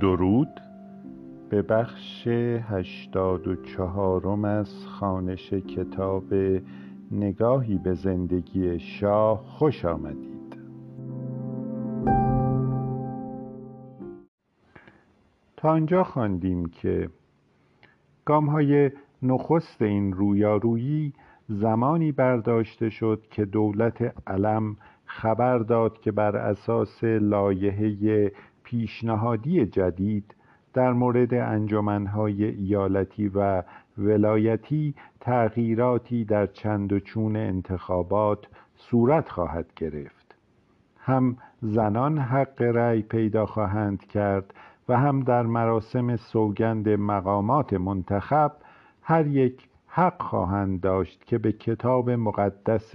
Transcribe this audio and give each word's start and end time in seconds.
درود 0.00 0.60
به 1.50 1.62
بخش 1.62 2.26
هشتاد 2.62 3.48
و 3.48 3.56
چهارم 3.56 4.44
از 4.44 4.86
خانش 4.86 5.52
کتاب 5.52 6.34
نگاهی 7.10 7.78
به 7.78 7.94
زندگی 7.94 8.78
شاه 8.78 9.44
خوش 9.44 9.84
آمدید. 9.84 10.58
تا 15.56 15.70
آنجا 15.70 16.04
خواندیم 16.04 16.66
که 16.66 17.10
گام 18.24 18.46
های 18.46 18.90
نخست 19.22 19.82
این 19.82 20.12
رویارویی 20.12 21.12
زمانی 21.48 22.12
برداشته 22.12 22.90
شد 22.90 23.22
که 23.30 23.44
دولت 23.44 24.14
علم 24.26 24.76
خبر 25.04 25.58
داد 25.58 26.00
که 26.00 26.12
بر 26.12 26.36
اساس 26.36 27.04
لایحه 27.04 28.32
پیشنهادی 28.68 29.66
جدید 29.66 30.34
در 30.74 30.92
مورد 30.92 31.34
انجمنهای 31.34 32.44
ایالتی 32.44 33.28
و 33.28 33.62
ولایتی 33.98 34.94
تغییراتی 35.20 36.24
در 36.24 36.46
چند 36.46 36.92
و 36.92 37.00
چون 37.00 37.36
انتخابات 37.36 38.46
صورت 38.76 39.28
خواهد 39.28 39.66
گرفت. 39.76 40.34
هم 40.98 41.36
زنان 41.62 42.18
حق 42.18 42.62
رأی 42.62 43.02
پیدا 43.02 43.46
خواهند 43.46 44.06
کرد 44.06 44.54
و 44.88 44.98
هم 44.98 45.20
در 45.20 45.42
مراسم 45.42 46.16
سوگند 46.16 46.88
مقامات 46.88 47.72
منتخب 47.72 48.52
هر 49.02 49.26
یک 49.26 49.68
حق 49.86 50.22
خواهند 50.22 50.80
داشت 50.80 51.24
که 51.24 51.38
به 51.38 51.52
کتاب 51.52 52.10
مقدس 52.10 52.92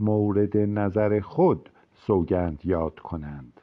مورد 0.00 0.56
نظر 0.56 1.20
خود 1.20 1.70
سوگند 1.94 2.60
یاد 2.64 2.98
کنند. 2.98 3.55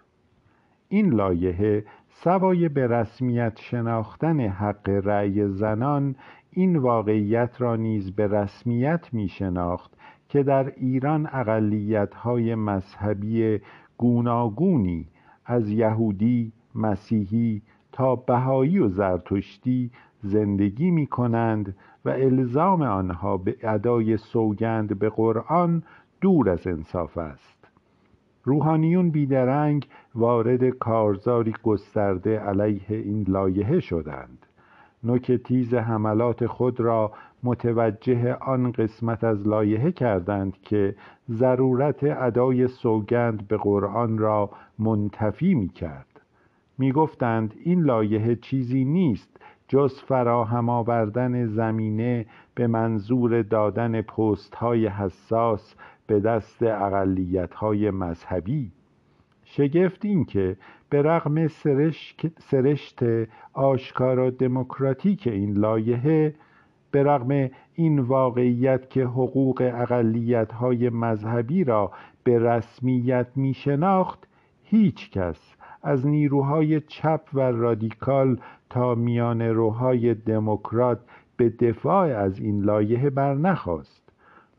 این 0.93 1.09
لایحه 1.13 1.85
سوای 2.09 2.69
به 2.69 2.87
رسمیت 2.87 3.59
شناختن 3.59 4.39
حق 4.39 4.89
رأی 4.89 5.47
زنان 5.47 6.15
این 6.51 6.75
واقعیت 6.75 7.61
را 7.61 7.75
نیز 7.75 8.11
به 8.15 8.27
رسمیت 8.27 9.13
می 9.13 9.27
شناخت 9.27 9.91
که 10.29 10.43
در 10.43 10.73
ایران 10.77 11.25
های 12.15 12.55
مذهبی 12.55 13.59
گوناگونی 13.97 15.07
از 15.45 15.69
یهودی، 15.69 16.51
مسیحی 16.75 17.61
تا 17.91 18.15
بهایی 18.15 18.79
و 18.79 18.87
زرتشتی 18.87 19.91
زندگی 20.21 20.91
می 20.91 21.07
کنند 21.07 21.75
و 22.05 22.09
الزام 22.09 22.81
آنها 22.81 23.37
به 23.37 23.55
ادای 23.63 24.17
سوگند 24.17 24.99
به 24.99 25.09
قرآن 25.09 25.83
دور 26.21 26.49
از 26.49 26.67
انصاف 26.67 27.17
است. 27.17 27.62
روحانیون 28.43 29.09
بیدرنگ 29.09 29.87
وارد 30.15 30.69
کارزاری 30.69 31.53
گسترده 31.63 32.39
علیه 32.39 32.85
این 32.89 33.25
لایحه 33.27 33.79
شدند. 33.79 34.45
نوک 35.03 35.31
تیز 35.31 35.73
حملات 35.73 36.45
خود 36.47 36.79
را 36.79 37.11
متوجه 37.43 38.33
آن 38.33 38.71
قسمت 38.71 39.23
از 39.23 39.47
لایحه 39.47 39.91
کردند 39.91 40.57
که 40.61 40.95
ضرورت 41.29 42.03
ادای 42.03 42.67
سوگند 42.67 43.47
به 43.47 43.57
قرآن 43.57 44.17
را 44.17 44.49
منتفی 44.79 45.53
می 45.53 45.69
کرد 45.69 46.21
می 46.77 46.91
گفتند 46.91 47.53
این 47.63 47.81
لایحه 47.81 48.35
چیزی 48.35 48.85
نیست 48.85 49.37
جز 49.67 49.99
فراهم 49.99 50.69
آوردن 50.69 51.45
زمینه 51.45 52.25
به 52.55 52.67
منظور 52.67 53.41
دادن 53.41 54.01
پست 54.01 54.55
های 54.55 54.87
حساس 54.87 55.75
به 56.07 56.19
دست 56.19 56.63
اقلیت 56.63 57.53
های 57.53 57.91
مذهبی. 57.91 58.71
شگفت 59.43 60.05
این 60.05 60.25
که 60.25 60.57
به 60.89 61.01
رغم 61.01 61.47
سرشت 62.39 63.03
آشکارا 63.53 64.29
دموکراتیک 64.29 65.27
این 65.27 65.53
لایحه 65.53 66.35
به 66.91 67.03
رغم 67.03 67.49
این 67.75 67.99
واقعیت 67.99 68.89
که 68.89 69.03
حقوق 69.03 69.71
اقلیت 69.75 70.51
های 70.51 70.89
مذهبی 70.89 71.63
را 71.63 71.91
به 72.23 72.39
رسمیت 72.39 73.27
می 73.35 73.53
شناخت 73.53 74.27
هیچ 74.63 75.11
کس 75.11 75.55
از 75.83 76.07
نیروهای 76.07 76.81
چپ 76.81 77.21
و 77.33 77.39
رادیکال 77.39 78.39
تا 78.69 78.95
میان 78.95 79.41
روهای 79.41 80.13
دموکرات 80.13 80.99
به 81.37 81.49
دفاع 81.49 82.17
از 82.17 82.39
این 82.39 82.61
لایحه 82.61 83.09
برنخواست. 83.09 84.02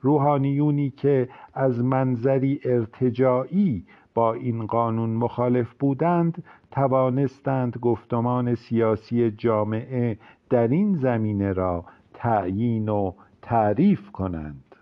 روحانیونی 0.04 0.90
که 0.90 1.28
از 1.54 1.84
منظری 1.84 2.60
ارتجاعی 2.64 3.84
با 4.14 4.34
این 4.34 4.66
قانون 4.66 5.10
مخالف 5.10 5.74
بودند 5.78 6.44
توانستند 6.70 7.78
گفتمان 7.82 8.54
سیاسی 8.54 9.30
جامعه 9.30 10.18
در 10.50 10.68
این 10.68 10.94
زمینه 10.94 11.52
را 11.52 11.84
تعیین 12.14 12.88
و 12.88 13.12
تعریف 13.42 14.10
کنند. 14.10 14.76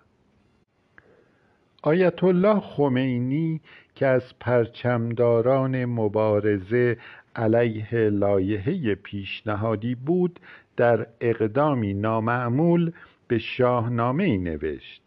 آیت 1.83 2.25
الله 2.25 2.61
خمینی 2.61 3.61
که 3.95 4.07
از 4.07 4.39
پرچمداران 4.41 5.85
مبارزه 5.85 6.97
علیه 7.37 7.95
لایحه 7.95 8.95
پیشنهادی 8.95 9.95
بود 9.95 10.41
در 10.77 11.07
اقدامی 11.21 11.95
نامعمول 11.95 12.93
به 13.29 13.39
شاهنامه 13.39 14.25
ای 14.25 14.39
نوشت. 14.39 15.02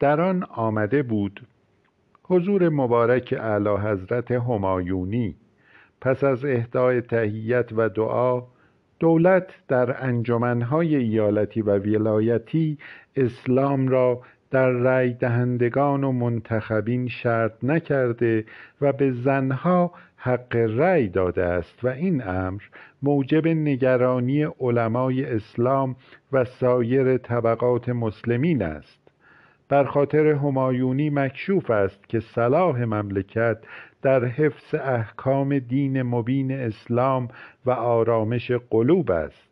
در 0.00 0.20
آن 0.20 0.42
آمده 0.42 1.02
بود 1.02 1.46
حضور 2.22 2.68
مبارک 2.68 3.34
اعلی 3.40 3.76
حضرت 3.76 4.30
همایونی 4.30 5.36
پس 6.00 6.24
از 6.24 6.44
اهدای 6.44 7.00
تهیت 7.00 7.72
و 7.72 7.88
دعا 7.88 8.42
دولت 9.00 9.46
در 9.68 10.04
انجمنهای 10.04 10.96
ایالتی 10.96 11.62
و 11.62 11.78
ولایتی 11.78 12.78
اسلام 13.16 13.88
را 13.88 14.22
در 14.50 14.70
رای 14.70 15.12
دهندگان 15.12 16.04
و 16.04 16.12
منتخبین 16.12 17.08
شرط 17.08 17.52
نکرده 17.62 18.44
و 18.80 18.92
به 18.92 19.12
زنها 19.12 19.92
حق 20.16 20.56
رأی 20.56 21.08
داده 21.08 21.44
است 21.44 21.84
و 21.84 21.88
این 21.88 22.28
امر 22.28 22.62
موجب 23.02 23.48
نگرانی 23.48 24.44
علمای 24.44 25.24
اسلام 25.24 25.96
و 26.32 26.44
سایر 26.44 27.18
طبقات 27.18 27.88
مسلمین 27.88 28.62
است. 28.62 29.07
بر 29.68 29.84
خاطر 29.84 30.26
همایونی 30.26 31.10
مکشوف 31.10 31.70
است 31.70 32.08
که 32.08 32.20
صلاح 32.20 32.84
مملکت 32.84 33.58
در 34.02 34.24
حفظ 34.24 34.74
احکام 34.74 35.58
دین 35.58 36.02
مبین 36.02 36.52
اسلام 36.52 37.28
و 37.66 37.70
آرامش 37.70 38.50
قلوب 38.50 39.10
است. 39.10 39.48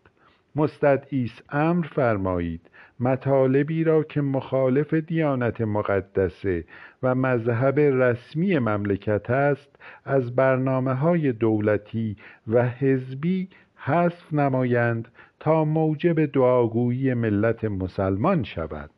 مستدعیس 0.56 1.40
امر 1.50 1.86
فرمایید 1.86 2.60
مطالبی 3.00 3.84
را 3.84 4.02
که 4.02 4.20
مخالف 4.20 4.94
دیانت 4.94 5.60
مقدسه 5.60 6.64
و 7.02 7.14
مذهب 7.14 7.80
رسمی 7.80 8.58
مملکت 8.58 9.30
است 9.30 9.76
از 10.04 10.36
برنامه 10.36 10.94
های 10.94 11.32
دولتی 11.32 12.16
و 12.48 12.68
حزبی 12.68 13.48
حذف 13.76 14.32
نمایند 14.32 15.08
تا 15.40 15.64
موجب 15.64 16.26
دعاگویی 16.26 17.14
ملت 17.14 17.64
مسلمان 17.64 18.44
شود. 18.44 18.90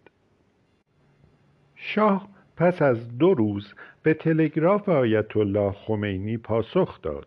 شاه 1.81 2.29
پس 2.57 2.83
از 2.83 3.19
دو 3.19 3.35
روز 3.35 3.75
به 4.03 4.15
تلگراف 4.15 4.89
آیت 4.89 5.37
الله 5.37 5.73
خمینی 5.73 6.37
پاسخ 6.39 7.03
داد. 7.03 7.27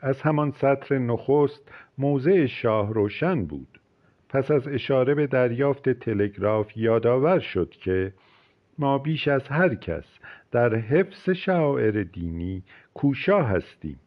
از 0.00 0.22
همان 0.22 0.50
سطر 0.50 0.98
نخست 0.98 1.72
موضع 1.98 2.46
شاه 2.46 2.94
روشن 2.94 3.44
بود. 3.44 3.80
پس 4.28 4.50
از 4.50 4.68
اشاره 4.68 5.14
به 5.14 5.26
دریافت 5.26 5.88
تلگراف 5.88 6.76
یادآور 6.76 7.38
شد 7.38 7.70
که 7.70 8.12
ما 8.78 8.98
بیش 8.98 9.28
از 9.28 9.48
هر 9.48 9.74
کس 9.74 10.18
در 10.50 10.74
حفظ 10.74 11.30
شعائر 11.30 12.02
دینی 12.02 12.62
کوشا 12.94 13.42
هستیم. 13.42 14.00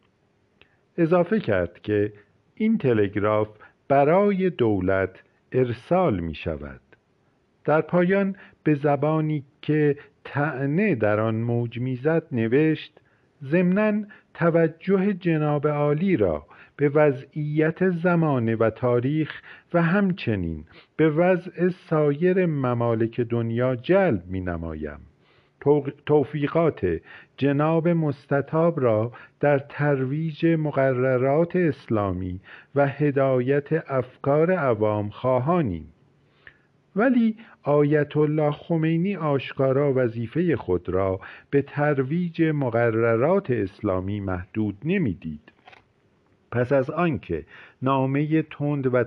اضافه 0.98 1.40
کرد 1.40 1.82
که 1.82 2.12
این 2.54 2.78
تلگراف 2.78 3.48
برای 3.88 4.50
دولت 4.50 5.22
ارسال 5.52 6.20
می 6.20 6.34
شود 6.34 6.80
در 7.64 7.80
پایان 7.80 8.36
به 8.64 8.74
زبانی 8.74 9.44
که 9.68 9.96
تعنه 10.24 10.94
در 10.94 11.20
آن 11.20 11.34
موج 11.34 11.78
می‌زد 11.78 12.22
نوشت 12.32 13.00
ضمنا 13.44 14.02
توجه 14.34 15.12
جناب 15.12 15.68
عالی 15.68 16.16
را 16.16 16.46
به 16.76 16.88
وضعیت 16.88 17.90
زمانه 17.90 18.56
و 18.56 18.70
تاریخ 18.70 19.42
و 19.74 19.82
همچنین 19.82 20.64
به 20.96 21.10
وضع 21.10 21.68
سایر 21.68 22.46
ممالک 22.46 23.20
دنیا 23.20 23.76
جلب 23.76 24.22
می 24.26 24.40
نمایم 24.40 24.98
توفیقات 26.06 27.00
جناب 27.36 27.88
مستطاب 27.88 28.80
را 28.80 29.12
در 29.40 29.58
ترویج 29.58 30.46
مقررات 30.46 31.56
اسلامی 31.56 32.40
و 32.74 32.86
هدایت 32.86 33.90
افکار 33.90 34.52
عوام 34.52 35.10
خواهانیم. 35.10 35.92
ولی 36.98 37.36
آیت 37.62 38.16
الله 38.16 38.50
خمینی 38.50 39.16
آشکارا 39.16 39.92
وظیفه 39.96 40.56
خود 40.56 40.88
را 40.88 41.20
به 41.50 41.62
ترویج 41.62 42.42
مقررات 42.42 43.50
اسلامی 43.50 44.20
محدود 44.20 44.76
نمی‌دید. 44.84 45.52
پس 46.50 46.72
از 46.72 46.90
آنکه 46.90 47.44
نامه 47.82 48.42
تند 48.42 48.94
و 48.94 49.04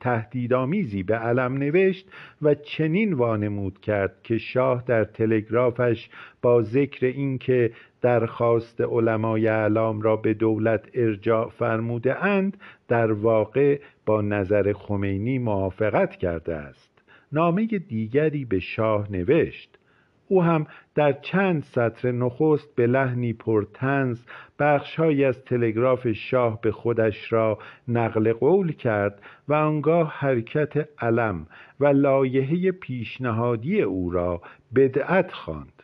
تهدیدآمیزی 0.00 1.02
به 1.02 1.16
علم 1.16 1.52
نوشت 1.54 2.08
و 2.42 2.54
چنین 2.54 3.12
وانمود 3.12 3.80
کرد 3.80 4.14
که 4.22 4.38
شاه 4.38 4.84
در 4.86 5.04
تلگرافش 5.04 6.10
با 6.42 6.62
ذکر 6.62 7.06
اینکه 7.06 7.72
درخواست 8.00 8.80
علمای 8.80 9.48
اعلام 9.48 10.02
را 10.02 10.16
به 10.16 10.34
دولت 10.34 10.88
ارجاع 10.94 11.48
فرموده 11.48 12.24
اند 12.24 12.56
در 12.88 13.12
واقع 13.12 13.80
با 14.06 14.20
نظر 14.20 14.72
خمینی 14.72 15.38
موافقت 15.38 16.16
کرده 16.16 16.54
است. 16.54 16.91
نامه 17.32 17.66
دیگری 17.66 18.44
به 18.44 18.58
شاه 18.58 19.12
نوشت. 19.12 19.78
او 20.28 20.42
هم 20.42 20.66
در 20.94 21.12
چند 21.12 21.62
سطر 21.62 22.12
نخست 22.12 22.74
به 22.74 22.86
لحنی 22.86 23.32
پرتنز 23.32 24.24
بخشهایی 24.58 25.24
از 25.24 25.44
تلگراف 25.44 26.12
شاه 26.12 26.60
به 26.60 26.72
خودش 26.72 27.32
را 27.32 27.58
نقل 27.88 28.32
قول 28.32 28.72
کرد 28.72 29.22
و 29.48 29.54
آنگاه 29.54 30.12
حرکت 30.16 30.88
علم 30.98 31.46
و 31.80 31.86
لایحه 31.86 32.72
پیشنهادی 32.72 33.82
او 33.82 34.10
را 34.10 34.42
بدعت 34.74 35.32
خواند. 35.32 35.82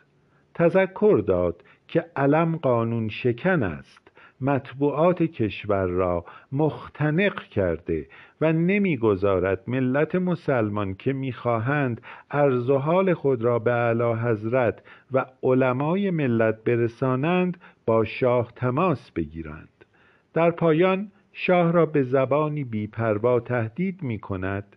تذکر 0.53 1.23
داد 1.27 1.63
که 1.87 2.05
علم 2.15 2.55
قانون 2.55 3.09
شکن 3.09 3.63
است. 3.63 4.08
مطبوعات 4.41 5.23
کشور 5.23 5.85
را 5.85 6.25
مختنق 6.51 7.43
کرده 7.43 8.07
و 8.41 8.53
نمی‌گذارد 8.53 9.63
ملت 9.67 10.15
مسلمان 10.15 10.93
که 10.93 11.13
می‌خواهند 11.13 12.01
عرض 12.31 12.69
و 12.69 12.77
حال 12.77 13.13
خود 13.13 13.43
را 13.43 13.59
به 13.59 13.71
اعلی 13.71 14.13
حضرت 14.13 14.81
و 15.11 15.25
علمای 15.43 16.11
ملت 16.11 16.63
برسانند 16.63 17.57
با 17.85 18.05
شاه 18.05 18.51
تماس 18.55 19.11
بگیرند. 19.11 19.69
در 20.33 20.51
پایان 20.51 21.11
شاه 21.33 21.71
را 21.71 21.85
به 21.85 22.03
زبانی 22.03 22.63
بیپروا 22.63 23.39
تهدید 23.39 24.03
می 24.03 24.19
کند 24.19 24.75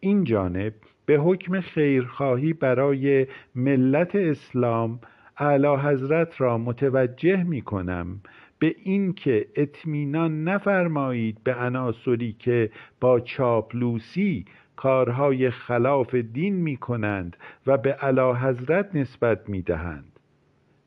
این 0.00 0.24
جانب 0.24 0.72
به 1.06 1.16
حکم 1.16 1.60
خیرخواهی 1.60 2.52
برای 2.52 3.26
ملت 3.54 4.16
اسلام 4.16 5.00
اعلی 5.38 5.76
حضرت 5.76 6.40
را 6.40 6.58
متوجه 6.58 7.42
می 7.42 7.62
کنم 7.62 8.20
به 8.64 8.74
اینکه 8.84 9.46
اطمینان 9.54 10.44
نفرمایید 10.44 11.38
به 11.44 11.54
عناصری 11.54 12.32
که 12.38 12.70
با 13.00 13.20
چاپلوسی 13.20 14.44
کارهای 14.76 15.50
خلاف 15.50 16.14
دین 16.14 16.54
می 16.54 16.76
کنند 16.76 17.36
و 17.66 17.76
به 17.76 17.92
علا 17.92 18.34
حضرت 18.34 18.94
نسبت 18.94 19.48
می 19.48 19.62
دهند 19.62 20.18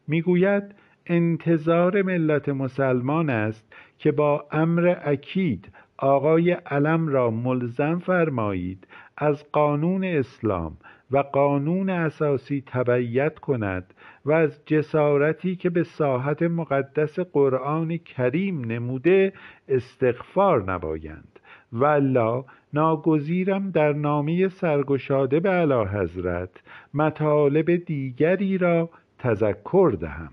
می‌گوید 0.07 0.63
انتظار 1.06 2.01
ملت 2.01 2.50
مسلمان 2.50 3.29
است 3.29 3.74
که 3.97 4.12
با 4.12 4.47
امر 4.51 4.95
اکید 5.01 5.71
آقای 5.97 6.51
علم 6.51 7.07
را 7.07 7.31
ملزم 7.31 8.00
فرمایید 8.00 8.88
از 9.18 9.51
قانون 9.51 10.03
اسلام 10.03 10.77
و 11.12 11.18
قانون 11.18 11.89
اساسی 11.89 12.63
تبعیت 12.65 13.39
کند 13.39 13.94
و 14.27 14.31
از 14.31 14.65
جسارتی 14.65 15.56
که 15.56 15.69
به 15.69 15.83
ساحت 15.83 16.44
مقدس 16.44 17.19
قرآن 17.19 17.97
کریم 17.97 18.65
نموده 18.65 19.33
استغفار 19.68 20.71
نبایند 20.71 21.39
والا 21.71 22.45
ناگزیرم 22.74 23.71
در 23.71 23.94
نامه 23.94 24.47
سرگشاده 24.47 25.39
به 25.39 25.50
علا 25.50 25.85
حضرت 25.85 26.50
مطالب 26.94 27.75
دیگری 27.75 28.57
را 28.57 28.89
تذکر 29.19 29.97
دهم. 30.00 30.31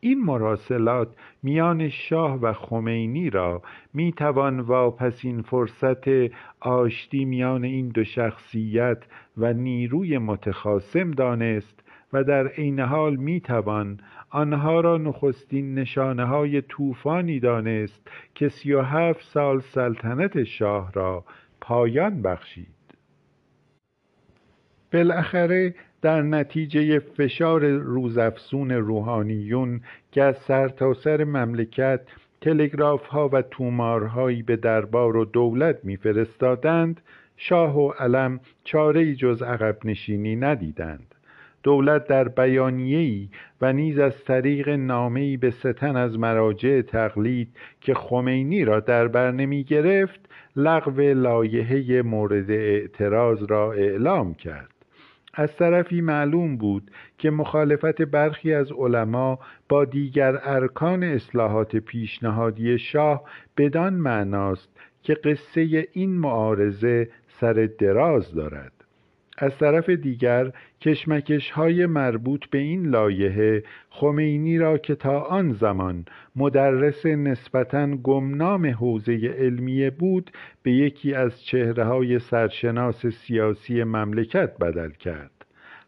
این 0.00 0.24
مراسلات 0.24 1.08
میان 1.42 1.88
شاه 1.88 2.34
و 2.40 2.52
خمینی 2.52 3.30
را 3.30 3.62
می 3.94 4.12
توان 4.12 4.60
واپسین 4.60 5.42
فرصت 5.42 6.08
آشتی 6.60 7.24
میان 7.24 7.64
این 7.64 7.88
دو 7.88 8.04
شخصیت 8.04 8.98
و 9.36 9.52
نیروی 9.52 10.18
متخاسم 10.18 11.10
دانست 11.10 11.87
و 12.12 12.24
در 12.24 12.46
عین 12.46 12.80
حال 12.80 13.16
می 13.16 13.40
توان 13.40 14.00
آنها 14.30 14.80
را 14.80 14.96
نخستین 14.96 15.74
نشانه 15.74 16.24
های 16.24 16.62
طوفانی 16.62 17.40
دانست 17.40 18.08
که 18.34 18.48
سی 18.48 18.72
و 18.72 18.82
هفت 18.82 19.22
سال 19.22 19.60
سلطنت 19.60 20.44
شاه 20.44 20.92
را 20.92 21.24
پایان 21.60 22.22
بخشید. 22.22 22.68
بالاخره 24.92 25.74
در 26.02 26.22
نتیجه 26.22 26.98
فشار 26.98 27.66
روزافزون 27.66 28.70
روحانیون 28.70 29.80
که 30.12 30.22
از 30.22 30.36
سرتاسر 30.36 31.16
سر 31.16 31.24
مملکت 31.24 32.00
تلگراف 32.40 33.06
ها 33.06 33.28
و 33.32 33.42
تومارهایی 33.42 34.42
به 34.42 34.56
دربار 34.56 35.16
و 35.16 35.24
دولت 35.24 35.84
میفرستادند 35.84 37.00
شاه 37.36 37.78
و 37.78 37.90
علم 37.90 38.40
چاره 38.64 39.14
جز 39.14 39.42
عقب 39.42 39.78
نشینی 39.84 40.36
ندیدند. 40.36 41.14
دولت 41.62 42.06
در 42.06 42.28
بیانیه‌ای 42.28 43.28
و 43.60 43.72
نیز 43.72 43.98
از 43.98 44.24
طریق 44.24 44.68
نامه‌ای 44.68 45.36
به 45.36 45.50
ستن 45.50 45.96
از 45.96 46.18
مراجع 46.18 46.82
تقلید 46.82 47.48
که 47.80 47.94
خمینی 47.94 48.64
را 48.64 48.80
در 48.80 49.08
بر 49.08 49.32
گرفت 49.46 50.20
لغو 50.56 51.00
لایحه 51.00 52.02
مورد 52.02 52.50
اعتراض 52.50 53.42
را 53.42 53.72
اعلام 53.72 54.34
کرد. 54.34 54.70
از 55.34 55.56
طرفی 55.56 56.00
معلوم 56.00 56.56
بود 56.56 56.90
که 57.18 57.30
مخالفت 57.30 58.02
برخی 58.02 58.54
از 58.54 58.72
علما 58.72 59.38
با 59.68 59.84
دیگر 59.84 60.40
ارکان 60.42 61.02
اصلاحات 61.02 61.76
پیشنهادی 61.76 62.78
شاه 62.78 63.24
بدان 63.56 63.94
معناست 63.94 64.68
که 65.02 65.14
قصه 65.14 65.88
این 65.92 66.18
معارضه 66.18 67.10
سر 67.28 67.68
دراز 67.78 68.34
دارد. 68.34 68.77
از 69.40 69.58
طرف 69.58 69.90
دیگر 69.90 70.52
کشمکش 70.80 71.50
های 71.50 71.86
مربوط 71.86 72.46
به 72.46 72.58
این 72.58 72.86
لایحه 72.86 73.62
خمینی 73.90 74.58
را 74.58 74.78
که 74.78 74.94
تا 74.94 75.20
آن 75.20 75.52
زمان 75.52 76.04
مدرس 76.36 77.06
نسبتا 77.06 77.86
گمنام 77.86 78.66
حوزه 78.66 79.34
علمیه 79.38 79.90
بود 79.90 80.30
به 80.62 80.72
یکی 80.72 81.14
از 81.14 81.44
چهره 81.44 81.84
های 81.84 82.18
سرشناس 82.18 83.06
سیاسی 83.06 83.84
مملکت 83.84 84.58
بدل 84.58 84.90
کرد. 84.90 85.30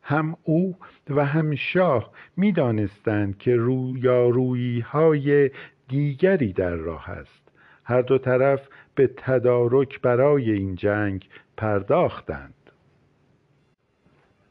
هم 0.02 0.37
او 0.43 0.76
و 1.11 1.25
هم 1.25 1.54
شاه 1.54 2.12
می 2.37 2.52
دانستند 2.52 3.38
که 3.38 3.57
رویارویی 3.57 4.80
های 4.80 5.50
دیگری 5.88 6.52
در 6.52 6.75
راه 6.75 7.11
است. 7.11 7.49
هر 7.85 8.02
دو 8.02 8.19
طرف 8.19 8.69
به 8.95 9.11
تدارک 9.16 10.00
برای 10.00 10.52
این 10.52 10.75
جنگ 10.75 11.28
پرداختند. 11.57 12.54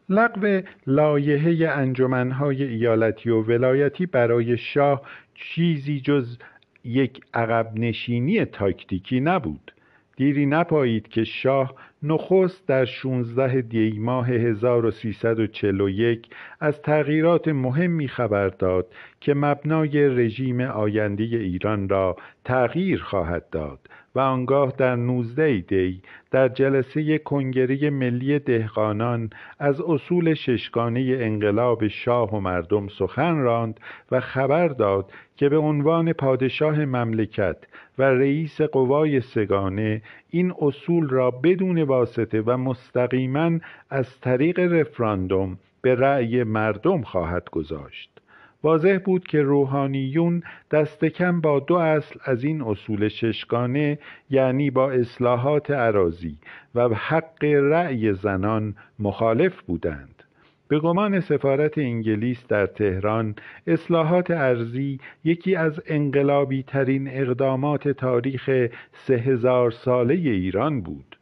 لغو 0.10 0.62
لایحه 0.88 1.70
انجمنهای 1.70 2.64
ایالتی 2.64 3.30
و 3.30 3.42
ولایتی 3.42 4.06
برای 4.06 4.58
شاه 4.58 5.02
چیزی 5.36 6.00
جز 6.00 6.38
یک 6.84 7.22
عقب 7.34 7.72
نشینی 7.76 8.46
تاکتیکی 8.46 9.20
نبود. 9.20 9.72
دیری 10.20 10.46
نپایید 10.46 11.08
که 11.08 11.24
شاه 11.24 11.76
نخست 12.04 12.68
در 12.68 12.86
16 12.86 13.62
دی 13.62 14.00
ماه 14.00 14.30
1341 14.30 16.28
از 16.60 16.82
تغییرات 16.82 17.48
مهمی 17.48 18.08
خبر 18.08 18.50
داد 18.50 18.88
که 19.22 19.34
مبنای 19.34 20.08
رژیم 20.08 20.62
آینده 20.62 21.24
ایران 21.24 21.90
را 21.90 22.16
تغییر 22.46 23.02
خواهد 23.02 23.50
داد 23.50 23.80
آنگاه 24.20 24.74
در 24.78 24.96
19 24.96 25.60
دی 25.60 26.02
در 26.32 26.48
جلسه 26.48 27.18
کنگره 27.18 27.90
ملی 27.90 28.40
دهقانان 28.40 29.30
از 29.60 29.82
اصول 29.82 30.34
ششگانه 30.34 31.18
انقلاب 31.20 31.88
شاه 31.88 32.36
و 32.36 32.40
مردم 32.40 32.88
سخن 32.88 33.38
راند 33.38 33.80
و 34.12 34.20
خبر 34.20 34.68
داد 34.68 35.12
که 35.38 35.50
به 35.50 35.58
عنوان 35.58 36.14
پادشاه 36.14 36.86
مملکت 36.86 37.58
و 37.98 38.04
رئیس 38.04 38.62
قوای 38.62 39.22
سگانه 39.22 40.02
این 40.30 40.54
اصول 40.62 41.10
را 41.10 41.32
بدون 41.32 41.82
واسطه 41.82 42.42
و 42.42 42.58
مستقیما 42.58 43.52
از 43.90 44.20
طریق 44.20 44.60
رفراندوم 44.60 45.58
به 45.82 45.96
رأی 45.96 46.44
مردم 46.44 47.02
خواهد 47.02 47.50
گذاشت. 47.50 48.19
واضح 48.64 48.98
بود 49.06 49.28
که 49.28 49.42
روحانیون 49.42 50.44
دست 50.72 51.06
کم 51.06 51.42
با 51.42 51.60
دو 51.60 51.76
اصل 51.76 52.20
از 52.24 52.44
این 52.44 52.62
اصول 52.62 53.08
ششگانه 53.08 54.00
یعنی 54.30 54.72
با 54.72 54.92
اصلاحات 54.92 55.72
عراضی 55.72 56.38
و 56.76 56.88
حق 56.88 57.44
رأی 57.44 58.14
زنان 58.14 58.76
مخالف 59.00 59.62
بودند. 59.62 60.24
به 60.68 60.80
گمان 60.80 61.20
سفارت 61.20 61.78
انگلیس 61.78 62.48
در 62.48 62.66
تهران 62.66 63.36
اصلاحات 63.68 64.32
ارزی 64.32 65.00
یکی 65.24 65.56
از 65.56 65.82
انقلابی 65.86 66.64
ترین 66.64 67.08
اقدامات 67.08 67.88
تاریخ 67.88 68.50
سه 68.94 69.14
هزار 69.16 69.72
ساله 69.72 70.14
ایران 70.14 70.82
بود. 70.82 71.19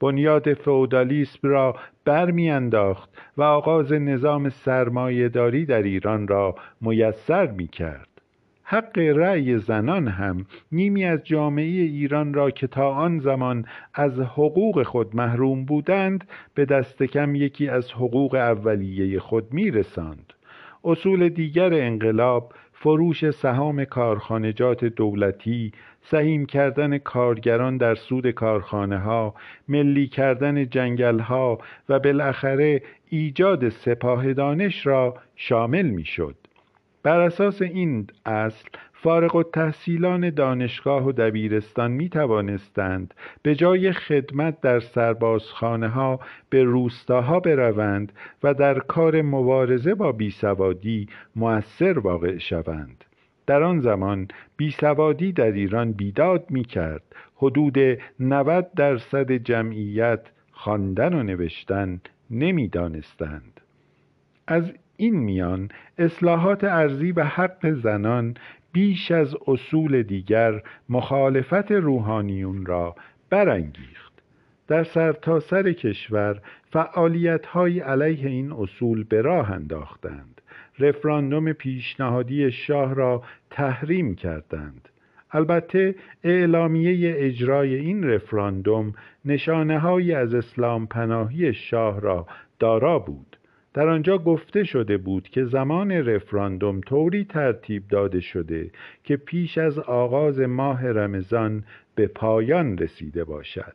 بنیاد 0.00 0.52
فودالیسم 0.54 1.48
را 1.48 1.76
برمیانداخت 2.04 3.10
و 3.36 3.42
آغاز 3.42 3.92
نظام 3.92 4.48
سرمایهداری 4.48 5.66
در 5.66 5.82
ایران 5.82 6.28
را 6.28 6.54
میسر 6.80 7.46
می 7.46 7.68
کرد 7.68 8.08
حق 8.70 8.98
رأی 8.98 9.58
زنان 9.58 10.08
هم 10.08 10.46
نیمی 10.72 11.04
از 11.04 11.24
جامعه 11.24 11.64
ایران 11.64 12.34
را 12.34 12.50
که 12.50 12.66
تا 12.66 12.90
آن 12.90 13.18
زمان 13.18 13.64
از 13.94 14.20
حقوق 14.20 14.82
خود 14.82 15.16
محروم 15.16 15.64
بودند 15.64 16.24
به 16.54 16.64
دست 16.64 17.02
کم 17.02 17.34
یکی 17.34 17.68
از 17.68 17.92
حقوق 17.92 18.34
اولیه 18.34 19.20
خود 19.20 19.52
میرساند. 19.52 20.32
اصول 20.84 21.28
دیگر 21.28 21.74
انقلاب 21.74 22.52
فروش 22.80 23.30
سهام 23.30 23.84
کارخانجات 23.84 24.84
دولتی 24.84 25.72
سهیم 26.00 26.46
کردن 26.46 26.98
کارگران 26.98 27.76
در 27.76 27.94
سود 27.94 28.30
کارخانه 28.30 28.98
ها 28.98 29.34
ملی 29.68 30.06
کردن 30.06 30.68
جنگل 30.68 31.18
ها 31.18 31.58
و 31.88 31.98
بالاخره 31.98 32.82
ایجاد 33.08 33.68
سپاه 33.68 34.32
دانش 34.32 34.86
را 34.86 35.16
شامل 35.36 35.86
می 35.86 36.04
شد 36.04 36.34
بر 37.02 37.20
اساس 37.20 37.62
این 37.62 38.06
اصل 38.26 38.68
فارغ 39.02 39.36
و 39.36 39.42
تحصیلان 39.42 40.30
دانشگاه 40.30 41.04
و 41.04 41.12
دبیرستان 41.12 41.90
می 41.90 42.08
توانستند 42.08 43.14
به 43.42 43.54
جای 43.54 43.92
خدمت 43.92 44.60
در 44.60 44.80
سربازخانه 44.80 45.88
ها 45.88 46.20
به 46.50 46.64
روستاها 46.64 47.40
بروند 47.40 48.12
و 48.42 48.54
در 48.54 48.78
کار 48.78 49.22
مبارزه 49.22 49.94
با 49.94 50.12
بیسوادی 50.12 51.08
مؤثر 51.36 51.98
واقع 51.98 52.38
شوند. 52.38 53.04
در 53.46 53.62
آن 53.62 53.80
زمان 53.80 54.28
بیسوادی 54.56 55.32
در 55.32 55.52
ایران 55.52 55.92
بیداد 55.92 56.44
می 56.50 56.64
کرد. 56.64 57.02
حدود 57.36 57.78
90 58.20 58.70
درصد 58.76 59.32
جمعیت 59.32 60.20
خواندن 60.52 61.14
و 61.14 61.22
نوشتن 61.22 62.00
نمی‌دانستند 62.30 63.60
از 64.46 64.72
این 64.96 65.16
میان 65.16 65.68
اصلاحات 65.98 66.64
ارزی 66.64 67.12
و 67.12 67.24
حق 67.24 67.70
زنان 67.70 68.34
بیش 68.72 69.10
از 69.10 69.36
اصول 69.46 70.02
دیگر 70.02 70.62
مخالفت 70.88 71.72
روحانیون 71.72 72.66
را 72.66 72.96
برانگیخت. 73.30 74.22
در 74.68 74.84
سرتاسر 74.84 75.62
سر 75.62 75.72
کشور 75.72 76.40
فعالیت 76.70 77.46
های 77.46 77.80
علیه 77.80 78.26
این 78.26 78.52
اصول 78.52 79.04
به 79.04 79.22
راه 79.22 79.50
انداختند. 79.50 80.40
رفراندوم 80.78 81.52
پیشنهادی 81.52 82.50
شاه 82.50 82.94
را 82.94 83.22
تحریم 83.50 84.14
کردند. 84.14 84.88
البته 85.30 85.94
اعلامیه 86.24 87.14
اجرای 87.16 87.74
این 87.74 88.04
رفراندوم 88.04 88.92
نشانه 89.24 89.84
از 90.14 90.34
اسلام 90.34 90.86
پناهی 90.86 91.54
شاه 91.54 92.00
را 92.00 92.26
دارا 92.58 92.98
بود. 92.98 93.37
در 93.78 93.88
آنجا 93.88 94.18
گفته 94.18 94.64
شده 94.64 94.96
بود 94.96 95.28
که 95.28 95.44
زمان 95.44 95.92
رفراندوم 95.92 96.80
طوری 96.80 97.24
ترتیب 97.24 97.88
داده 97.88 98.20
شده 98.20 98.70
که 99.04 99.16
پیش 99.16 99.58
از 99.58 99.78
آغاز 99.78 100.40
ماه 100.40 100.86
رمضان 100.86 101.64
به 101.94 102.06
پایان 102.06 102.78
رسیده 102.78 103.24
باشد. 103.24 103.72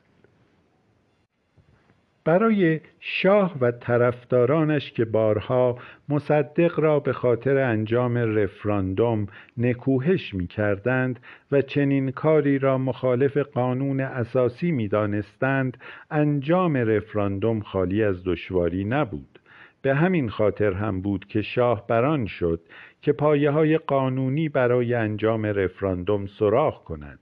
برای 2.25 2.79
شاه 2.99 3.57
و 3.61 3.71
طرفدارانش 3.71 4.91
که 4.91 5.05
بارها 5.05 5.77
مصدق 6.09 6.79
را 6.79 6.99
به 6.99 7.13
خاطر 7.13 7.57
انجام 7.57 8.17
رفراندوم 8.17 9.27
نکوهش 9.57 10.33
می 10.33 10.47
کردند 10.47 11.19
و 11.51 11.61
چنین 11.61 12.11
کاری 12.11 12.59
را 12.59 12.77
مخالف 12.77 13.37
قانون 13.37 13.99
اساسی 13.99 14.71
می 14.71 14.87
دانستند 14.87 15.77
انجام 16.11 16.77
رفراندوم 16.77 17.59
خالی 17.59 18.03
از 18.03 18.23
دشواری 18.23 18.83
نبود. 18.83 19.39
به 19.83 19.95
همین 19.95 20.29
خاطر 20.29 20.73
هم 20.73 21.01
بود 21.01 21.25
که 21.25 21.41
شاه 21.41 21.87
بران 21.87 22.25
شد 22.25 22.61
که 23.01 23.13
پایه 23.13 23.51
های 23.51 23.77
قانونی 23.77 24.49
برای 24.49 24.93
انجام 24.93 25.45
رفراندوم 25.45 26.25
سراخ 26.25 26.83
کند 26.83 27.19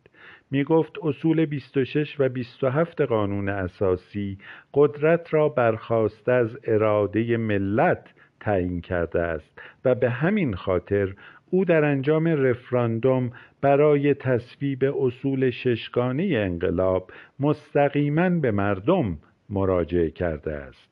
می 0.51 0.63
گفت 0.63 0.95
اصول 1.03 1.45
26 1.45 2.15
و 2.19 2.29
27 2.29 3.01
قانون 3.01 3.49
اساسی 3.49 4.37
قدرت 4.73 5.33
را 5.33 5.49
برخواست 5.49 6.29
از 6.29 6.57
اراده 6.63 7.37
ملت 7.37 8.13
تعیین 8.39 8.81
کرده 8.81 9.21
است 9.21 9.59
و 9.85 9.95
به 9.95 10.09
همین 10.09 10.55
خاطر 10.55 11.13
او 11.49 11.65
در 11.65 11.85
انجام 11.85 12.27
رفراندوم 12.27 13.31
برای 13.61 14.13
تصویب 14.13 14.83
اصول 14.83 15.49
ششگانه 15.49 16.23
انقلاب 16.23 17.11
مستقیما 17.39 18.29
به 18.29 18.51
مردم 18.51 19.17
مراجعه 19.49 20.09
کرده 20.09 20.53
است. 20.53 20.90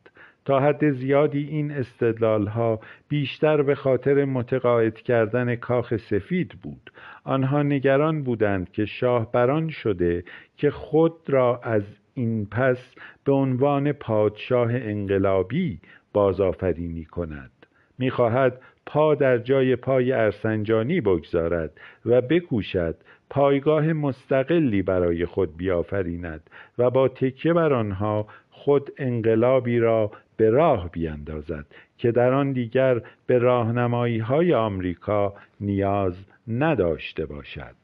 حد 0.58 0.92
زیادی 0.92 1.48
این 1.48 1.72
استدلال 1.72 2.48
ها 2.48 2.80
بیشتر 3.08 3.62
به 3.62 3.76
خاطر 3.76 4.26
متقاعد 4.26 4.96
کردن 4.96 5.56
کاخ 5.56 5.98
سفید 5.98 6.50
بود. 6.64 6.92
آنها 7.24 7.64
نگران 7.64 8.24
بودند 8.24 8.72
که 8.72 8.86
شاه 8.86 9.32
بران 9.32 9.70
شده 9.70 10.24
که 10.58 10.72
خود 10.72 11.14
را 11.28 11.60
از 11.64 11.84
این 12.14 12.46
پس 12.46 12.96
به 13.24 13.32
عنوان 13.32 13.92
پادشاه 13.92 14.70
انقلابی 14.74 15.80
بازآفرینی 16.14 17.06
کند. 17.06 17.52
می‌خواهد 17.98 18.62
پا 18.86 19.16
در 19.16 19.38
جای 19.38 19.76
پای 19.76 20.12
ارسنجانی 20.12 21.02
بگذارد 21.02 21.72
و 22.06 22.22
بکوشد 22.22 22.96
پایگاه 23.30 23.94
مستقلی 23.94 24.82
برای 24.82 25.26
خود 25.26 25.58
بیافریند 25.58 26.50
و 26.78 26.90
با 26.90 27.08
تکیه 27.08 27.54
بر 27.54 27.74
آنها 27.74 28.28
خود 28.52 28.92
انقلابی 28.98 29.80
را 29.80 30.12
به 30.40 30.50
راه 30.50 30.90
بیندازد 30.92 31.66
که 31.98 32.12
در 32.12 32.34
آن 32.34 32.52
دیگر 32.52 33.02
به 33.26 33.38
راهنمایی 33.38 34.20
های 34.20 34.54
آمریکا 34.54 35.34
نیاز 35.60 36.26
نداشته 36.48 37.26
باشد. 37.26 37.76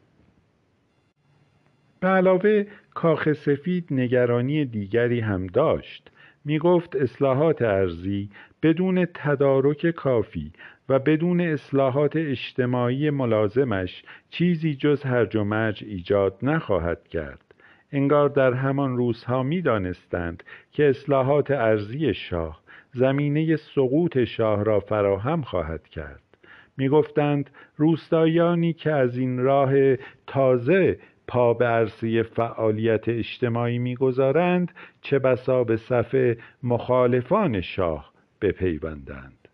به 1.99 2.07
علاوه 2.07 2.65
کاخ 2.93 3.33
سفید 3.33 3.87
نگرانی 3.91 4.65
دیگری 4.65 5.19
هم 5.19 5.47
داشت. 5.47 6.11
می 6.45 6.59
گفت 6.59 6.95
اصلاحات 6.95 7.61
ارزی 7.61 8.29
بدون 8.63 9.07
تدارک 9.13 9.91
کافی 9.91 10.51
و 10.89 10.99
بدون 10.99 11.41
اصلاحات 11.41 12.15
اجتماعی 12.15 13.09
ملازمش 13.09 14.03
چیزی 14.29 14.75
جز 14.75 15.03
هرج 15.03 15.35
و 15.35 15.43
مرج 15.43 15.83
ایجاد 15.87 16.37
نخواهد 16.41 17.07
کرد. 17.07 17.44
انگار 17.95 18.29
در 18.29 18.53
همان 18.53 18.97
روزها 18.97 19.43
می 19.43 19.61
دانستند 19.61 20.43
که 20.71 20.89
اصلاحات 20.89 21.51
ارزی 21.51 22.13
شاه 22.13 22.61
زمینه 22.93 23.55
سقوط 23.55 24.23
شاه 24.23 24.63
را 24.63 24.79
فراهم 24.79 25.41
خواهد 25.41 25.87
کرد. 25.87 26.21
می 26.77 26.89
گفتند 26.89 27.49
روستایانی 27.77 28.73
که 28.73 28.91
از 28.91 29.17
این 29.17 29.39
راه 29.39 29.95
تازه 30.27 30.99
پا 31.27 31.53
به 31.53 31.65
عرصه 31.65 32.23
فعالیت 32.23 33.09
اجتماعی 33.09 33.77
می‌گذارند 33.77 34.71
چه 35.01 35.19
بسا 35.19 35.63
به 35.63 35.77
صف 35.77 36.35
مخالفان 36.63 37.61
شاه 37.61 38.11
بپیوندند. 38.41 39.44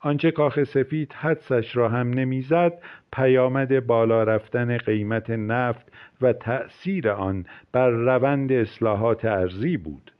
آنچه 0.00 0.30
کاخ 0.30 0.64
سفید 0.64 1.12
حدسش 1.12 1.76
را 1.76 1.88
هم 1.88 2.10
نمی‌زد 2.10 2.72
پیامد 3.12 3.86
بالا 3.86 4.22
رفتن 4.22 4.76
قیمت 4.76 5.30
نفت 5.30 5.92
و 6.20 6.32
تأثیر 6.32 7.10
آن 7.10 7.46
بر 7.72 7.90
روند 7.90 8.52
اصلاحات 8.52 9.24
ارزی 9.24 9.76
بود. 9.76 10.12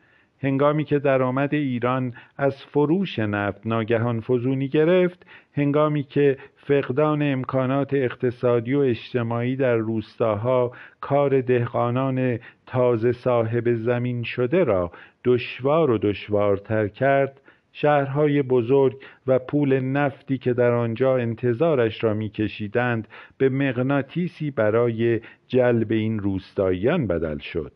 هنگامی 0.42 0.84
که 0.84 0.98
درآمد 0.98 1.54
ایران 1.54 2.14
از 2.36 2.64
فروش 2.64 3.18
نفت 3.18 3.66
ناگهان 3.66 4.20
فزونی 4.20 4.68
گرفت 4.68 5.26
هنگامی 5.54 6.02
که 6.02 6.38
فقدان 6.56 7.22
امکانات 7.22 7.94
اقتصادی 7.94 8.74
و 8.74 8.78
اجتماعی 8.78 9.56
در 9.56 9.76
روستاها 9.76 10.72
کار 11.00 11.40
دهقانان 11.40 12.38
تازه 12.66 13.12
صاحب 13.12 13.74
زمین 13.74 14.22
شده 14.22 14.64
را 14.64 14.92
دشوار 15.24 15.90
و 15.90 15.98
دشوارتر 15.98 16.88
کرد 16.88 17.40
شهرهای 17.80 18.42
بزرگ 18.42 18.96
و 19.26 19.38
پول 19.38 19.80
نفتی 19.80 20.38
که 20.38 20.52
در 20.52 20.70
آنجا 20.72 21.16
انتظارش 21.16 22.04
را 22.04 22.14
میکشیدند 22.14 23.08
به 23.38 23.48
مغناطیسی 23.48 24.50
برای 24.50 25.20
جلب 25.46 25.92
این 25.92 26.18
روستاییان 26.18 27.06
بدل 27.06 27.38
شد. 27.38 27.72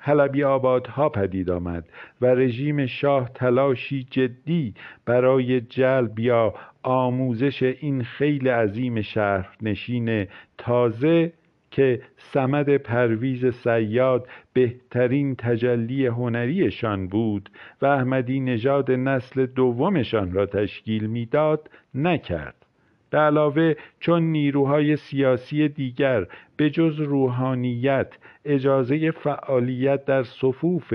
حلبی 0.00 0.44
آبادها 0.44 1.08
پدید 1.08 1.50
آمد 1.50 1.88
و 2.20 2.26
رژیم 2.26 2.86
شاه 2.86 3.30
تلاشی 3.34 4.06
جدی 4.10 4.74
برای 5.04 5.60
جلب 5.60 6.18
یا 6.18 6.54
آموزش 6.82 7.62
این 7.62 8.04
خیلی 8.04 8.48
عظیم 8.48 9.02
شهرنشین 9.02 10.26
تازه 10.58 11.32
که 11.72 12.00
سمد 12.16 12.76
پرویز 12.76 13.46
سیاد 13.46 14.28
بهترین 14.52 15.34
تجلی 15.36 16.06
هنریشان 16.06 17.08
بود 17.08 17.50
و 17.82 17.86
احمدی 17.86 18.40
نژاد 18.40 18.90
نسل 18.90 19.46
دومشان 19.46 20.32
را 20.32 20.46
تشکیل 20.46 21.06
می‌داد 21.06 21.70
نکرد. 21.94 22.54
به 23.10 23.18
علاوه 23.18 23.74
چون 24.00 24.22
نیروهای 24.22 24.96
سیاسی 24.96 25.68
دیگر 25.68 26.26
به 26.56 26.70
جز 26.70 27.00
روحانیت 27.00 28.08
اجازه 28.44 29.10
فعالیت 29.10 30.04
در 30.04 30.22
صفوف 30.22 30.94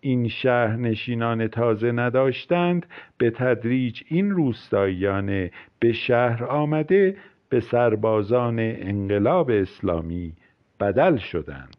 این 0.00 0.28
شهرنشینان 0.28 1.48
تازه 1.48 1.92
نداشتند 1.92 2.86
به 3.18 3.30
تدریج 3.30 4.02
این 4.08 4.30
روستاییان 4.30 5.50
به 5.78 5.92
شهر 5.92 6.44
آمده 6.44 7.16
به 7.48 7.60
سربازان 7.60 8.56
انقلاب 8.58 9.50
اسلامی 9.50 10.32
بدل 10.80 11.16
شدند. 11.16 11.76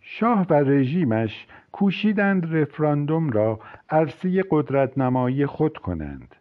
شاه 0.00 0.46
و 0.50 0.54
رژیمش 0.54 1.46
کوشیدند 1.72 2.56
رفراندوم 2.56 3.30
را 3.30 3.60
عرصه 3.90 4.42
قدرت 4.50 4.98
نمایی 4.98 5.46
خود 5.46 5.78
کنند. 5.78 6.34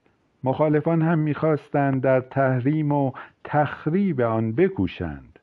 مخالفان 0.43 1.01
هم 1.01 1.19
می‌خواستند 1.19 2.01
در 2.01 2.19
تحریم 2.19 2.91
و 2.91 3.11
تخریب 3.43 4.21
آن 4.21 4.51
بکوشند. 4.51 5.39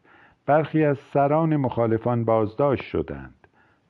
برخی 0.46 0.84
از 0.84 0.98
سران 0.98 1.56
مخالفان 1.56 2.24
بازداشت 2.24 2.82
شدند. 2.84 3.34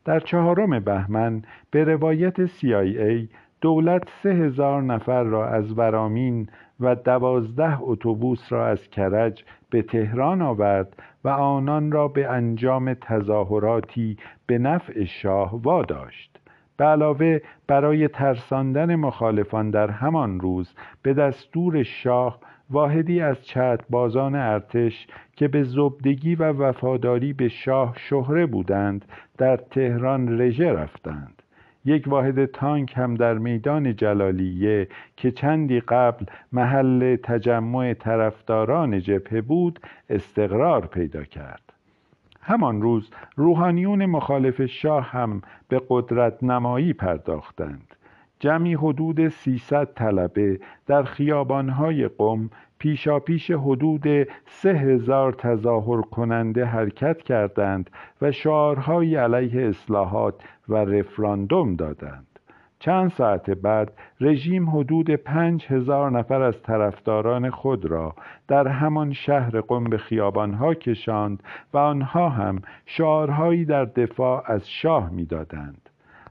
در 0.05 0.21
چهارم 0.21 0.81
بهمن 0.81 1.43
به 1.71 1.85
روایت 1.85 2.47
CIA 2.47 3.29
دولت 3.61 4.09
سه 4.23 4.31
هزار 4.31 4.83
نفر 4.83 5.23
را 5.23 5.49
از 5.49 5.79
ورامین 5.79 6.49
و 6.81 6.95
دوازده 6.95 7.83
اتوبوس 7.83 8.53
را 8.53 8.67
از 8.67 8.91
کرج 8.91 9.45
به 9.71 9.83
تهران 9.83 10.43
آورد 10.43 11.03
و 11.25 11.29
آنان 11.29 11.93
را 11.93 12.09
به 12.09 12.29
انجام 12.29 12.95
تظاهراتی 12.95 14.17
به 14.47 14.59
نفع 14.59 15.05
شاه 15.05 15.63
واداشت. 15.63 16.39
به 16.77 16.85
علاوه 16.85 17.41
برای 17.67 18.09
ترساندن 18.09 18.95
مخالفان 18.95 19.71
در 19.71 19.91
همان 19.91 20.41
روز 20.41 20.75
به 21.03 21.15
دستور 21.15 21.83
شاه 21.83 22.39
واحدی 22.71 23.21
از 23.21 23.37
بازان 23.91 24.35
ارتش 24.35 25.07
که 25.37 25.49
به 25.49 25.63
زبدگی 25.63 26.35
و 26.35 26.53
وفاداری 26.53 27.33
به 27.33 27.49
شاه 27.49 27.95
شهره 27.97 28.47
بودند 28.47 29.05
در 29.39 29.57
تهران 29.57 30.41
رژه 30.41 30.73
رفتند. 30.73 31.38
یک 31.89 32.05
واحد 32.09 32.47
تانک 32.47 32.93
هم 32.97 33.15
در 33.15 33.35
میدان 33.39 33.97
جلالیه 33.97 34.89
که 35.17 35.31
چندی 35.31 35.81
قبل 35.81 36.27
محل 36.53 37.17
تجمع 37.17 37.95
طرفداران 37.95 39.01
جبهه 39.01 39.41
بود 39.41 39.81
استقرار 40.11 40.87
پیدا 40.87 41.25
کرد. 41.25 41.73
همان 42.41 42.83
روز 42.83 43.11
روحانیون 43.37 44.07
مخالف 44.07 44.67
شاه 44.67 45.11
هم 45.11 45.43
به 45.69 45.83
قدرت 45.89 46.43
نمایی 46.43 46.93
پرداختند. 46.93 47.95
جمعی 48.41 48.75
حدود 48.75 49.29
300 49.29 49.95
طلبه 49.95 50.61
در 50.87 51.03
خیابانهای 51.03 52.09
قم 52.09 52.51
پیشاپیش 52.79 53.51
حدود 53.51 54.29
سه 54.47 54.73
هزار 54.73 55.33
تظاهر 55.33 56.03
کننده 56.03 56.65
حرکت 56.65 57.23
کردند 57.23 57.91
و 58.23 58.33
شعارهایی 58.33 59.17
علیه 59.17 59.69
اصلاحات 59.69 60.35
و 60.69 60.75
رفراندوم 60.75 61.77
دادند. 61.77 62.25
چند 62.81 63.11
ساعت 63.11 63.51
بعد 63.51 63.93
رژیم 64.21 64.71
حدود 64.71 65.11
پنج 65.11 65.67
هزار 65.67 66.11
نفر 66.11 66.43
از 66.43 66.63
طرفداران 66.63 67.51
خود 67.51 67.87
را 67.87 68.15
در 68.49 68.69
همان 68.69 69.13
شهر 69.13 69.61
قم 69.61 69.85
به 69.85 69.99
خیابانها 69.99 70.75
کشاند 70.75 71.43
و 71.75 71.79
آنها 71.79 72.29
هم 72.29 72.63
شعارهایی 72.87 73.65
در 73.65 73.85
دفاع 73.85 74.43
از 74.47 74.71
شاه 74.71 75.11
می‌دادند. 75.11 75.88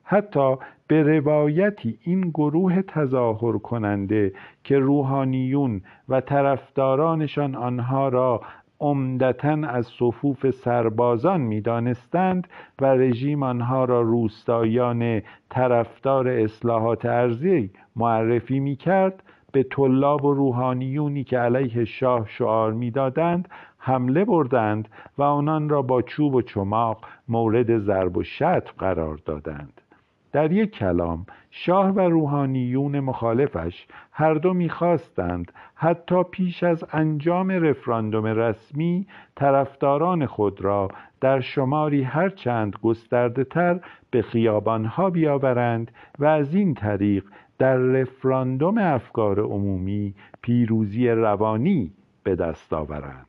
حتی 0.09 0.55
به 0.87 1.03
روایتی 1.03 1.99
این 2.03 2.21
گروه 2.21 2.81
تظاهر 2.81 3.57
کننده 3.57 4.33
که 4.63 4.79
روحانیون 4.79 5.81
و 6.09 6.21
طرفدارانشان 6.21 7.55
آنها 7.55 8.09
را 8.09 8.41
عمدتا 8.79 9.67
از 9.67 9.87
صفوف 9.87 10.49
سربازان 10.49 11.41
می‌دانستند 11.41 12.47
و 12.81 12.85
رژیم 12.85 13.43
آنها 13.43 13.85
را 13.85 14.01
روستایان 14.01 15.21
طرفدار 15.49 16.27
اصلاحات 16.27 17.05
ارزی 17.05 17.71
معرفی 17.95 18.59
می‌کرد 18.59 19.23
به 19.51 19.63
طلاب 19.63 20.25
و 20.25 20.33
روحانیونی 20.33 21.23
که 21.23 21.37
علیه 21.37 21.85
شاه 21.85 22.27
شعار 22.29 22.73
می‌دادند 22.73 23.49
حمله 23.77 24.25
بردند 24.25 24.87
و 25.17 25.23
آنان 25.23 25.69
را 25.69 25.81
با 25.81 26.01
چوب 26.01 26.35
و 26.35 26.41
چماق 26.41 27.05
مورد 27.27 27.77
ضرب 27.77 28.17
و 28.17 28.23
شتم 28.23 28.73
قرار 28.77 29.19
دادند. 29.25 29.81
در 30.31 30.51
یک 30.51 30.71
کلام 30.71 31.25
شاه 31.51 31.89
و 31.89 31.99
روحانیون 31.99 32.99
مخالفش 32.99 33.87
هر 34.11 34.33
دو 34.33 34.53
می‌خواستند 34.53 35.51
حتی 35.75 36.23
پیش 36.23 36.63
از 36.63 36.85
انجام 36.93 37.51
رفراندوم 37.51 38.25
رسمی 38.25 39.07
طرفداران 39.35 40.25
خود 40.25 40.61
را 40.61 40.87
در 41.21 41.39
شماری 41.39 42.03
هرچند 42.03 42.75
گسترده 42.83 43.43
تر 43.43 43.79
به 44.11 44.21
خیابانها 44.21 45.09
بیاورند 45.09 45.91
و 46.19 46.25
از 46.25 46.55
این 46.55 46.73
طریق 46.73 47.23
در 47.57 47.77
رفراندوم 47.77 48.77
افکار 48.77 49.39
عمومی 49.39 50.13
پیروزی 50.41 51.09
روانی 51.09 51.91
به 52.23 52.35
دست 52.35 52.73
آورند. 52.73 53.25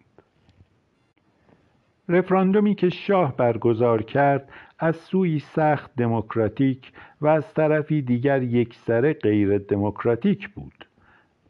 رفراندومی 2.08 2.74
که 2.74 2.88
شاه 2.88 3.36
برگزار 3.36 4.02
کرد 4.02 4.48
از 4.78 4.96
سوی 4.96 5.38
سخت 5.38 5.90
دموکراتیک 5.96 6.92
و 7.20 7.26
از 7.26 7.54
طرفی 7.54 8.02
دیگر 8.02 8.42
یکسره 8.42 9.12
غیر 9.12 9.58
دموکراتیک 9.58 10.48
بود. 10.48 10.84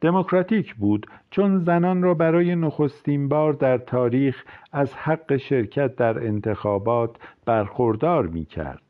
دموکراتیک 0.00 0.74
بود 0.74 1.06
چون 1.30 1.58
زنان 1.58 2.02
را 2.02 2.14
برای 2.14 2.56
نخستین 2.56 3.28
بار 3.28 3.52
در 3.52 3.78
تاریخ 3.78 4.44
از 4.72 4.94
حق 4.94 5.36
شرکت 5.36 5.96
در 5.96 6.26
انتخابات 6.26 7.16
برخوردار 7.44 8.26
می 8.26 8.44
کرد 8.44 8.82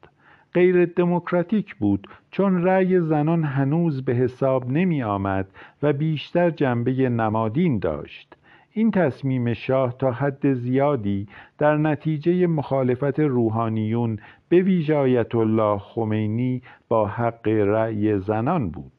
غیر 0.55 0.85
دموکراتیک 0.85 1.75
بود 1.75 2.07
چون 2.31 2.63
رأی 2.63 3.01
زنان 3.01 3.45
هنوز 3.45 4.05
به 4.05 4.13
حساب 4.13 4.71
نمی 4.71 5.03
آمد 5.03 5.47
و 5.83 5.93
بیشتر 5.93 6.51
جنبه 6.51 6.93
نمادین 6.93 7.79
داشت. 7.79 8.37
این 8.79 8.91
تصمیم 8.91 9.55
شاه 9.55 9.99
تا 9.99 10.11
حد 10.13 10.53
زیادی 10.53 11.29
در 11.59 11.77
نتیجه 11.77 12.47
مخالفت 12.47 13.21
روحانیون 13.21 14.19
به 14.49 14.63
ویژه 14.63 15.27
الله 15.35 15.79
خمینی 15.79 16.63
با 16.89 17.07
حق 17.07 17.49
رأی 17.49 18.19
زنان 18.19 18.71
بود. 18.71 18.93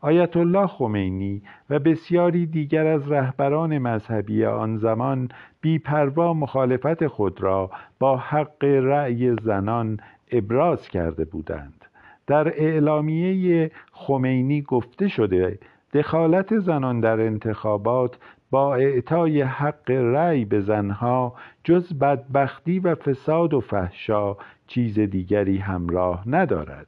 آیت 0.00 0.36
الله 0.36 0.66
خمینی 0.66 1.42
و 1.70 1.78
بسیاری 1.78 2.46
دیگر 2.46 2.86
از 2.86 3.12
رهبران 3.12 3.78
مذهبی 3.78 4.44
آن 4.44 4.76
زمان 4.76 5.28
بیپروا 5.60 6.34
مخالفت 6.34 7.06
خود 7.06 7.42
را 7.42 7.70
با 7.98 8.16
حق 8.16 8.64
رأی 8.64 9.34
زنان 9.42 10.00
ابراز 10.32 10.88
کرده 10.88 11.24
بودند. 11.24 11.84
در 12.26 12.48
اعلامیه 12.48 13.70
خمینی 13.92 14.62
گفته 14.62 15.08
شده 15.08 15.58
دخالت 15.92 16.58
زنان 16.58 17.00
در 17.00 17.20
انتخابات 17.20 18.18
با 18.50 18.74
اعطای 18.74 19.42
حق 19.42 19.90
رأی 19.90 20.44
به 20.44 20.60
زنها 20.60 21.34
جز 21.64 21.98
بدبختی 21.98 22.78
و 22.78 22.94
فساد 22.94 23.54
و 23.54 23.60
فحشا 23.60 24.36
چیز 24.66 24.98
دیگری 24.98 25.58
همراه 25.58 26.28
ندارد. 26.28 26.86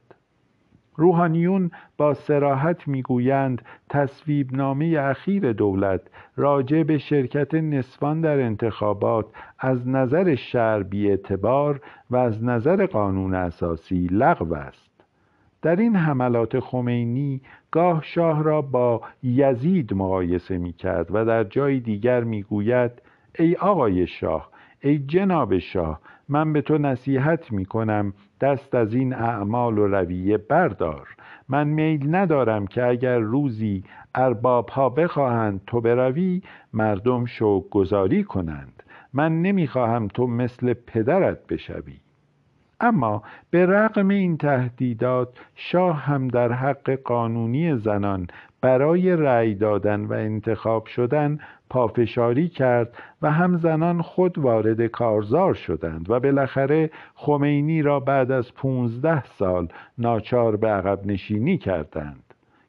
روحانیون 0.95 1.71
با 1.97 2.13
سراحت 2.13 2.87
می‌گویند 2.87 3.61
تصویب 3.89 4.53
نامه 4.53 4.97
اخیر 4.99 5.53
دولت 5.53 6.01
راجع 6.37 6.83
به 6.83 6.97
شرکت 6.97 7.53
نسوان 7.53 8.21
در 8.21 8.39
انتخابات 8.39 9.25
از 9.59 9.87
نظر 9.87 10.35
شرع 10.35 10.87
اعتبار 10.93 11.81
و 12.09 12.15
از 12.15 12.43
نظر 12.43 12.85
قانون 12.85 13.33
اساسی 13.33 14.07
لغو 14.11 14.53
است. 14.53 14.90
در 15.61 15.75
این 15.75 15.95
حملات 15.95 16.59
خمینی 16.59 17.41
گاه 17.71 18.03
شاه 18.03 18.43
را 18.43 18.61
با 18.61 19.01
یزید 19.23 19.93
مقایسه 19.93 20.57
می 20.57 20.73
کرد 20.73 21.07
و 21.15 21.25
در 21.25 21.43
جای 21.43 21.79
دیگر 21.79 22.23
می 22.23 22.43
گوید 22.43 22.91
ای 23.39 23.55
آقای 23.55 24.07
شاه 24.07 24.49
ای 24.81 24.99
جناب 24.99 25.57
شاه 25.57 26.01
من 26.29 26.53
به 26.53 26.61
تو 26.61 26.77
نصیحت 26.77 27.51
می 27.51 27.65
کنم 27.65 28.13
دست 28.41 28.75
از 28.75 28.93
این 28.93 29.13
اعمال 29.13 29.77
و 29.77 29.87
رویه 29.87 30.37
بردار. 30.37 31.07
من 31.49 31.67
میل 31.67 32.15
ندارم 32.15 32.67
که 32.67 32.85
اگر 32.85 33.19
روزی 33.19 33.83
ارباب 34.15 34.69
ها 34.69 34.89
بخواهند 34.89 35.61
تو 35.67 35.81
بروی 35.81 36.41
مردم 36.73 37.25
شوق 37.25 37.69
گذاری 37.69 38.23
کنند. 38.23 38.83
من 39.13 39.41
نمی‌خواهم 39.41 40.07
تو 40.07 40.27
مثل 40.27 40.73
پدرت 40.73 41.47
بشوی. 41.47 42.00
اما 42.81 43.23
به 43.49 43.65
رغم 43.65 44.07
این 44.07 44.37
تهدیدات 44.37 45.29
شاه 45.55 45.97
هم 45.97 46.27
در 46.27 46.51
حق 46.51 46.99
قانونی 47.03 47.77
زنان 47.77 48.27
برای 48.61 49.15
رأی 49.15 49.55
دادن 49.55 50.05
و 50.05 50.13
انتخاب 50.13 50.85
شدن 50.85 51.39
پافشاری 51.69 52.47
کرد 52.47 52.93
و 53.21 53.31
هم 53.31 53.57
زنان 53.57 54.01
خود 54.01 54.37
وارد 54.37 54.85
کارزار 54.85 55.53
شدند 55.53 56.09
و 56.09 56.19
بالاخره 56.19 56.89
خمینی 57.15 57.81
را 57.81 57.99
بعد 57.99 58.31
از 58.31 58.53
پونزده 58.53 59.25
سال 59.25 59.67
ناچار 59.97 60.55
به 60.55 60.67
عقب 60.67 60.99
نشینی 61.05 61.57
کردند. 61.57 62.23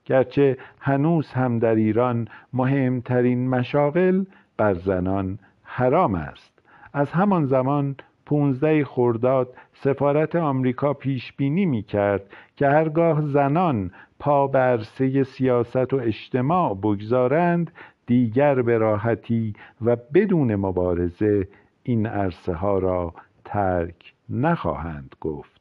گرچه 0.05 0.57
هنوز 0.81 1.33
هم 1.33 1.59
در 1.59 1.75
ایران 1.75 2.29
مهمترین 2.53 3.49
مشاغل 3.49 4.25
بر 4.57 4.75
زنان 4.75 5.39
حرام 5.63 6.15
است. 6.15 6.63
از 6.93 7.11
همان 7.11 7.47
زمان 7.47 7.97
15 8.27 8.85
خرداد 8.85 9.49
سفارت 9.75 10.37
آمریکا 10.37 10.95
پیش 10.95 11.33
بینی 11.33 11.67
می 11.67 11.83
کرد 11.83 12.23
که 12.57 12.69
هرگاه 12.69 13.27
زنان 13.27 13.91
پا 14.19 14.47
بر 14.47 14.61
عرصه 14.61 15.25
سیاست 15.25 15.95
و 15.95 15.97
اجتماع 15.97 16.75
بگذارند 16.75 17.71
دیگر 18.07 18.63
به 18.63 18.79
راحتی 18.79 19.55
و 19.83 19.97
بدون 20.15 20.55
مبارزه 20.55 21.49
این 21.83 22.07
عرصه 22.07 22.55
ها 22.55 22.79
را 22.79 23.15
ترک 23.45 24.15
نخواهند 24.31 25.15
گفت. 25.21 25.52